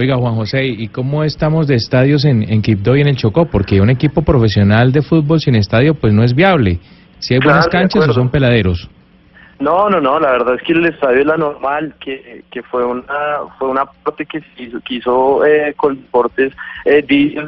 Oiga, 0.01 0.15
Juan 0.17 0.33
José, 0.33 0.65
¿y 0.65 0.87
cómo 0.87 1.23
estamos 1.23 1.67
de 1.67 1.75
estadios 1.75 2.25
en, 2.25 2.41
en 2.51 2.63
Quibdó 2.63 2.95
y 2.95 3.01
en 3.01 3.07
el 3.07 3.17
Chocó? 3.17 3.45
Porque 3.45 3.79
un 3.79 3.91
equipo 3.91 4.23
profesional 4.23 4.91
de 4.91 5.03
fútbol 5.03 5.39
sin 5.39 5.53
estadio 5.53 5.93
pues 5.93 6.11
no 6.11 6.23
es 6.23 6.33
viable. 6.33 6.79
Si 7.19 7.35
hay 7.35 7.39
buenas 7.39 7.67
Claro, 7.67 7.83
canchas 7.83 8.09
o 8.09 8.13
son 8.13 8.29
peladeros. 8.29 8.89
No, 9.59 9.91
no, 9.91 10.01
no, 10.01 10.19
la 10.19 10.31
verdad 10.31 10.55
es 10.55 10.63
que 10.63 10.73
el 10.73 10.87
estadio 10.87 11.19
es 11.19 11.27
la 11.27 11.37
normal, 11.37 11.93
que, 11.99 12.43
que 12.49 12.63
fue 12.63 12.83
una 12.83 13.03
fue 13.59 13.69
una 13.69 13.85
parte 13.85 14.25
que 14.25 14.39
se 14.39 14.63
hizo, 14.63 14.79
que 14.79 14.95
hizo 14.95 15.45
eh, 15.45 15.75
Coldeportes, 15.77 16.51
eh, 16.83 17.05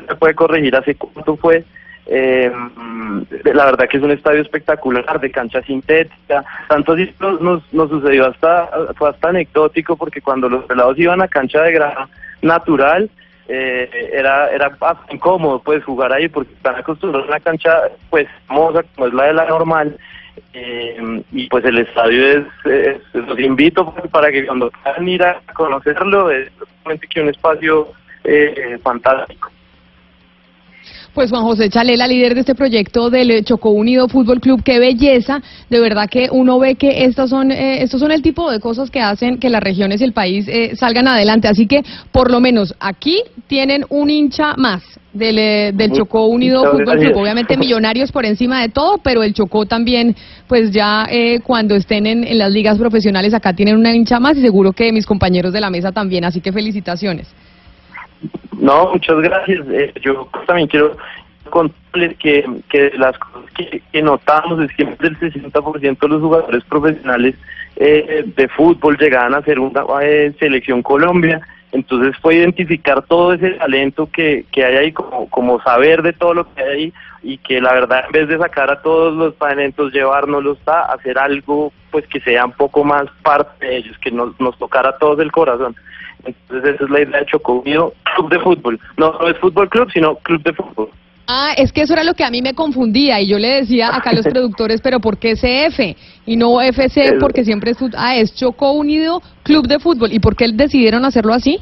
se 0.08 0.16
puede 0.16 0.36
corregir 0.36 0.76
hace 0.76 0.94
cuánto 0.94 1.36
fue, 1.38 1.64
eh, 2.06 2.52
mm, 2.52 3.22
la 3.46 3.66
verdad 3.66 3.88
que 3.90 3.98
es 3.98 4.04
un 4.04 4.12
estadio 4.12 4.44
espectacular, 4.44 5.20
de 5.20 5.32
cancha 5.32 5.64
sintética, 5.64 6.46
tanto 6.70 6.92
así 6.92 7.12
nos, 7.20 7.42
nos, 7.42 7.74
nos 7.74 7.90
sucedió 7.90 8.28
hasta, 8.28 8.70
fue 8.96 9.10
hasta 9.10 9.30
anecdótico 9.30 9.98
porque 9.98 10.22
cuando 10.22 10.48
los 10.48 10.66
pelados 10.66 11.00
iban 11.00 11.20
a 11.20 11.28
cancha 11.28 11.64
de 11.64 11.72
grama 11.72 12.08
natural, 12.44 13.10
eh, 13.48 13.90
era 14.14 14.50
era 14.52 14.72
incómodo 15.10 15.60
pues 15.60 15.84
jugar 15.84 16.14
ahí 16.14 16.30
porque 16.30 16.54
están 16.54 16.76
acostumbrados 16.76 17.28
a 17.28 17.32
una 17.32 17.40
cancha 17.42 17.82
pues 18.10 18.28
famosa 18.48 18.84
como 18.96 19.08
es 19.08 19.14
la 19.14 19.26
de 19.26 19.34
la 19.34 19.46
normal 19.46 19.98
eh, 20.54 21.24
y 21.32 21.48
pues 21.48 21.66
el 21.66 21.80
estadio 21.80 22.26
es, 22.26 23.02
los 23.14 23.40
invito 23.40 23.94
pues, 23.94 24.10
para 24.10 24.32
que 24.32 24.46
cuando 24.46 24.72
puedan 24.72 25.08
ir 25.10 25.24
a 25.24 25.42
conocerlo 25.54 26.32
es 26.32 26.50
realmente 26.58 27.08
que 27.08 27.22
un 27.22 27.30
espacio 27.30 27.90
eh, 28.24 28.80
fantástico 28.82 29.52
Pues 31.14 31.30
Juan 31.30 31.44
José 31.44 31.70
Chalela, 31.70 32.08
líder 32.08 32.34
de 32.34 32.40
este 32.40 32.56
proyecto 32.56 33.12
del 33.12 33.30
eh, 33.30 33.44
Chocó 33.44 33.70
Unido 33.70 34.08
Fútbol 34.08 34.42
Club, 34.42 34.64
qué 34.64 34.80
belleza. 34.80 35.44
De 35.70 35.80
verdad 35.80 36.10
que 36.10 36.30
uno 36.32 36.58
ve 36.58 36.74
que 36.74 37.06
estos 37.06 37.30
son, 37.30 37.52
eh, 37.52 37.84
estos 37.84 38.00
son 38.00 38.12
el 38.12 38.24
tipo 38.24 38.50
de 38.50 38.60
cosas 38.60 38.90
que 38.90 39.00
hacen 39.00 39.38
que 39.38 39.52
las 39.52 39.62
regiones 39.62 40.02
y 40.02 40.06
el 40.06 40.14
país 40.14 40.48
eh, 40.48 40.76
salgan 40.76 41.08
adelante. 41.08 41.48
Así 41.48 41.68
que, 41.68 41.84
por 42.12 42.32
lo 42.32 42.40
menos 42.40 42.74
aquí 42.80 43.22
tienen 43.46 43.86
un 43.90 44.10
hincha 44.10 44.56
más 44.58 44.82
del, 45.14 45.38
eh, 45.38 45.72
del 45.74 45.92
Chocó 45.92 46.26
Unido 46.26 46.64
Fútbol 46.72 46.98
Club. 46.98 47.18
Obviamente 47.18 47.58
millonarios 47.58 48.12
por 48.12 48.26
encima 48.26 48.62
de 48.62 48.70
todo, 48.70 48.98
pero 48.98 49.22
el 49.22 49.34
Chocó 49.34 49.66
también, 49.66 50.16
pues 50.48 50.72
ya 50.72 51.06
eh, 51.12 51.42
cuando 51.44 51.76
estén 51.76 52.08
en, 52.08 52.24
en 52.24 52.38
las 52.40 52.52
ligas 52.52 52.78
profesionales 52.80 53.36
acá 53.36 53.54
tienen 53.54 53.78
una 53.78 53.96
hincha 53.96 54.20
más 54.20 54.36
y 54.38 54.42
seguro 54.42 54.72
que 54.74 54.92
mis 54.92 55.06
compañeros 55.06 55.54
de 55.54 55.62
la 55.62 55.70
mesa 55.70 55.92
también. 55.92 56.26
Así 56.26 56.42
que 56.42 56.52
felicitaciones. 56.52 57.28
No, 58.60 58.92
muchas 58.94 59.18
gracias. 59.20 59.66
Eh, 59.70 59.94
yo 60.02 60.28
también 60.46 60.68
quiero 60.68 60.96
contarles 61.50 62.18
que, 62.18 62.46
que 62.70 62.92
las 62.98 63.18
cosas 63.18 63.52
que, 63.54 64.02
notamos 64.02 64.60
es 64.62 64.76
que 64.76 64.86
más 64.86 64.98
del 65.00 65.20
60% 65.20 66.00
de 66.00 66.08
los 66.08 66.22
jugadores 66.22 66.64
profesionales 66.66 67.36
eh, 67.76 68.24
de 68.26 68.48
fútbol 68.50 68.98
llegaban 68.98 69.34
a 69.34 69.42
ser 69.42 69.60
una 69.60 69.84
eh, 70.02 70.34
selección 70.40 70.82
Colombia 70.84 71.42
Entonces 71.72 72.16
fue 72.22 72.36
identificar 72.36 73.02
todo 73.04 73.34
ese 73.34 73.52
talento 73.52 74.08
que, 74.12 74.46
que 74.52 74.64
hay 74.64 74.76
ahí, 74.76 74.92
como, 74.92 75.30
como 75.30 75.62
saber 75.62 76.02
de 76.02 76.14
todo 76.14 76.34
lo 76.34 76.54
que 76.54 76.62
hay 76.62 76.70
ahí 76.70 76.94
y 77.24 77.38
que 77.38 77.62
la 77.62 77.74
verdad 77.74 78.04
en 78.06 78.12
vez 78.12 78.28
de 78.28 78.38
sacar 78.38 78.70
a 78.70 78.82
todos 78.82 79.14
los 79.16 79.36
talentos, 79.38 79.94
llevárnoslos 79.94 80.58
a 80.68 80.94
hacer 80.94 81.18
algo 81.18 81.72
pues 81.90 82.06
que 82.08 82.20
sea 82.20 82.46
un 82.46 82.52
poco 82.52 82.84
más 82.84 83.06
parte 83.22 83.66
de 83.66 83.78
ellos, 83.78 83.98
que 84.00 84.12
nos, 84.12 84.40
nos 84.40 84.58
tocara 84.58 84.90
a 84.90 84.98
todos 84.98 85.20
el 85.20 85.32
corazón. 85.32 85.76
Entonces 86.26 86.76
esa 86.76 86.84
es 86.84 86.90
la 86.90 87.02
idea 87.02 87.20
de 87.20 87.26
Chocomio, 87.26 87.94
club 88.16 88.30
de 88.30 88.40
fútbol. 88.40 88.80
No, 88.98 89.12
no 89.20 89.28
es 89.28 89.38
fútbol 89.40 89.70
club, 89.70 89.90
sino 89.92 90.16
club 90.18 90.42
de 90.44 90.54
fútbol. 90.54 90.90
Ah, 91.28 91.54
es 91.56 91.72
que 91.72 91.84
eso 91.84 91.94
era 91.94 92.04
lo 92.04 92.16
que 92.16 92.26
a 92.26 92.30
mí 92.30 92.42
me 92.42 92.54
confundía 92.54 93.22
y 93.22 93.28
yo 93.28 93.40
le 93.40 93.62
decía 93.62 93.96
acá 93.96 94.10
a 94.10 94.14
los 94.14 94.26
productores, 94.32 94.82
pero 94.82 95.00
¿por 95.00 95.18
qué 95.18 95.36
CF 95.36 95.98
y 96.26 96.36
no 96.36 96.62
FC? 96.62 97.18
Porque 97.20 97.46
siempre 97.46 97.72
es, 97.72 97.78
ah, 97.96 98.16
es 98.16 98.36
Chocó 98.36 98.74
Unido 98.74 99.22
Club 99.44 99.68
de 99.68 99.80
Fútbol. 99.80 100.12
¿Y 100.12 100.20
por 100.20 100.36
qué 100.36 100.50
decidieron 100.54 101.06
hacerlo 101.06 101.34
así? 101.34 101.60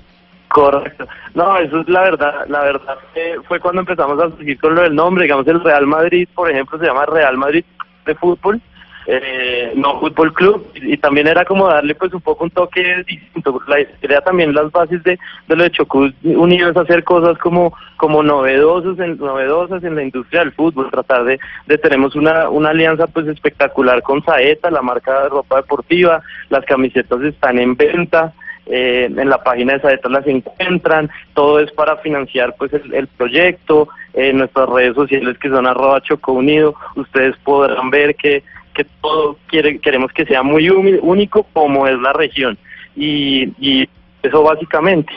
Correcto. 0.47 1.07
No, 1.33 1.57
eso 1.57 1.79
es 1.79 1.87
la 1.87 2.01
verdad. 2.01 2.33
La 2.47 2.61
verdad 2.61 2.97
eh, 3.15 3.35
fue 3.47 3.59
cuando 3.59 3.81
empezamos 3.81 4.19
a 4.21 4.35
seguir 4.37 4.59
con 4.59 4.75
lo 4.75 4.81
del 4.81 4.95
nombre. 4.95 5.23
Digamos, 5.23 5.47
el 5.47 5.63
Real 5.63 5.87
Madrid, 5.87 6.27
por 6.33 6.51
ejemplo, 6.51 6.77
se 6.77 6.85
llama 6.85 7.05
Real 7.05 7.37
Madrid 7.37 7.63
de 8.05 8.15
Fútbol, 8.15 8.59
eh, 9.07 9.73
no 9.75 9.99
Fútbol 9.99 10.33
Club. 10.33 10.67
Y, 10.75 10.97
también 10.97 11.27
era 11.27 11.45
como 11.45 11.67
darle 11.67 11.95
pues 11.95 12.13
un 12.13 12.21
poco 12.21 12.43
un 12.43 12.51
toque 12.51 13.03
distinto. 13.07 13.61
La 13.67 13.79
idea 13.79 14.21
también, 14.21 14.53
las 14.53 14.71
bases 14.71 15.03
de, 15.03 15.17
de 15.47 15.55
lo 15.55 15.63
de 15.63 15.71
Chocó 15.71 16.07
Unido 16.23 16.69
es 16.69 16.77
hacer 16.77 17.03
cosas 17.03 17.37
como 17.37 17.73
como 17.97 18.23
novedosos 18.23 18.97
en, 18.99 19.17
novedosas 19.17 19.83
en 19.83 19.95
la 19.95 20.03
industria 20.03 20.41
del 20.41 20.53
fútbol. 20.53 20.89
Tratar 20.89 21.23
de, 21.23 21.39
de 21.67 21.77
tenemos 21.77 22.15
una, 22.15 22.49
una 22.49 22.69
alianza 22.69 23.07
pues 23.07 23.27
espectacular 23.27 24.01
con 24.01 24.23
Saeta, 24.23 24.71
la 24.71 24.81
marca 24.81 25.23
de 25.23 25.29
ropa 25.29 25.57
deportiva. 25.57 26.21
Las 26.49 26.65
camisetas 26.65 27.21
están 27.21 27.59
en 27.59 27.75
venta 27.75 28.33
eh, 28.67 29.05
en 29.05 29.29
la 29.29 29.43
página 29.43 29.73
de 29.73 29.81
Saeta 29.81 30.07
las 30.07 30.25
encuentran, 30.27 31.09
todo 31.33 31.59
es 31.59 31.71
para 31.71 31.97
financiar 31.97 32.55
pues 32.57 32.71
el, 32.73 32.93
el 32.93 33.07
proyecto, 33.07 33.89
en 34.13 34.37
nuestras 34.37 34.69
redes 34.69 34.95
sociales 34.95 35.37
que 35.37 35.49
son 35.49 35.65
arroba 35.65 36.01
Choco 36.01 36.33
Unido, 36.33 36.75
ustedes 36.95 37.35
podrán 37.37 37.89
ver 37.89 38.15
que, 38.15 38.43
que 38.73 38.85
todo 39.01 39.37
quiere, 39.47 39.79
queremos 39.79 40.11
que 40.11 40.25
sea 40.25 40.43
muy 40.43 40.69
único 40.69 41.43
como 41.53 41.87
es 41.87 41.99
la 41.99 42.13
región 42.13 42.57
y, 42.95 43.53
y 43.59 43.87
eso 44.23 44.43
básicamente. 44.43 45.13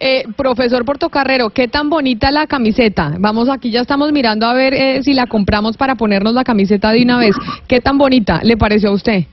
Eh, 0.00 0.24
profesor 0.36 0.84
Portocarrero, 0.84 1.50
¿qué 1.50 1.66
tan 1.66 1.90
bonita 1.90 2.30
la 2.30 2.46
camiseta? 2.46 3.14
Vamos 3.18 3.48
aquí, 3.48 3.70
ya 3.72 3.80
estamos 3.80 4.12
mirando 4.12 4.46
a 4.46 4.54
ver 4.54 4.72
eh, 4.72 5.02
si 5.02 5.12
la 5.12 5.26
compramos 5.26 5.76
para 5.76 5.96
ponernos 5.96 6.34
la 6.34 6.44
camiseta 6.44 6.92
de 6.92 7.02
una 7.02 7.18
vez. 7.18 7.34
¿Qué 7.66 7.80
tan 7.80 7.98
bonita 7.98 8.40
le 8.44 8.56
pareció 8.56 8.90
a 8.90 8.92
usted? 8.92 9.24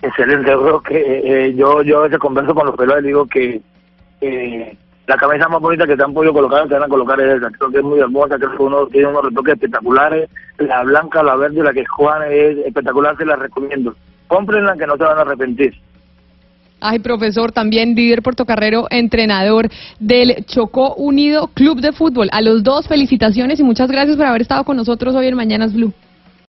Excelente, 0.00 0.50
yo 0.50 0.62
creo 0.62 0.82
que 0.82 0.96
eh, 1.24 1.54
yo 1.56 1.82
yo 1.82 2.00
a 2.00 2.02
veces 2.04 2.18
converso 2.18 2.54
con 2.54 2.66
los 2.66 2.76
pelones 2.76 3.04
y 3.04 3.06
digo 3.08 3.26
que 3.26 3.60
eh, 4.20 4.76
la 5.06 5.16
cabeza 5.16 5.48
más 5.48 5.60
bonita 5.60 5.86
que 5.86 5.96
te 5.96 6.02
han 6.04 6.14
podido 6.14 6.32
colocar, 6.32 6.68
te 6.68 6.74
van 6.74 6.84
a 6.84 6.88
colocar 6.88 7.20
es 7.20 7.36
esa. 7.36 7.50
Creo 7.50 7.70
que 7.70 7.78
es 7.78 7.84
muy 7.84 7.98
hermosa, 7.98 8.36
creo 8.36 8.56
que 8.56 8.62
uno 8.62 8.86
tiene 8.86 9.08
unos 9.08 9.24
retoques 9.24 9.54
espectaculares. 9.54 10.30
La 10.58 10.82
blanca, 10.84 11.22
la 11.22 11.36
verde 11.36 11.62
la 11.62 11.72
que 11.72 11.80
es 11.80 11.88
Juan 11.88 12.22
es 12.30 12.58
espectacular, 12.58 13.16
se 13.16 13.24
la 13.24 13.36
recomiendo. 13.36 13.94
Cómprenla 14.28 14.76
que 14.76 14.86
no 14.86 14.96
se 14.96 15.04
van 15.04 15.18
a 15.18 15.22
arrepentir. 15.22 15.74
Ay, 16.80 16.98
profesor, 16.98 17.52
también 17.52 17.94
Didier 17.94 18.22
Portocarrero, 18.22 18.86
entrenador 18.90 19.68
del 20.00 20.44
Chocó 20.46 20.94
Unido 20.94 21.48
Club 21.48 21.80
de 21.80 21.92
Fútbol. 21.92 22.28
A 22.32 22.40
los 22.40 22.64
dos, 22.64 22.88
felicitaciones 22.88 23.60
y 23.60 23.62
muchas 23.62 23.88
gracias 23.88 24.16
por 24.16 24.26
haber 24.26 24.42
estado 24.42 24.64
con 24.64 24.76
nosotros 24.76 25.14
hoy 25.14 25.28
en 25.28 25.36
Mañanas 25.36 25.72
Blue. 25.72 25.92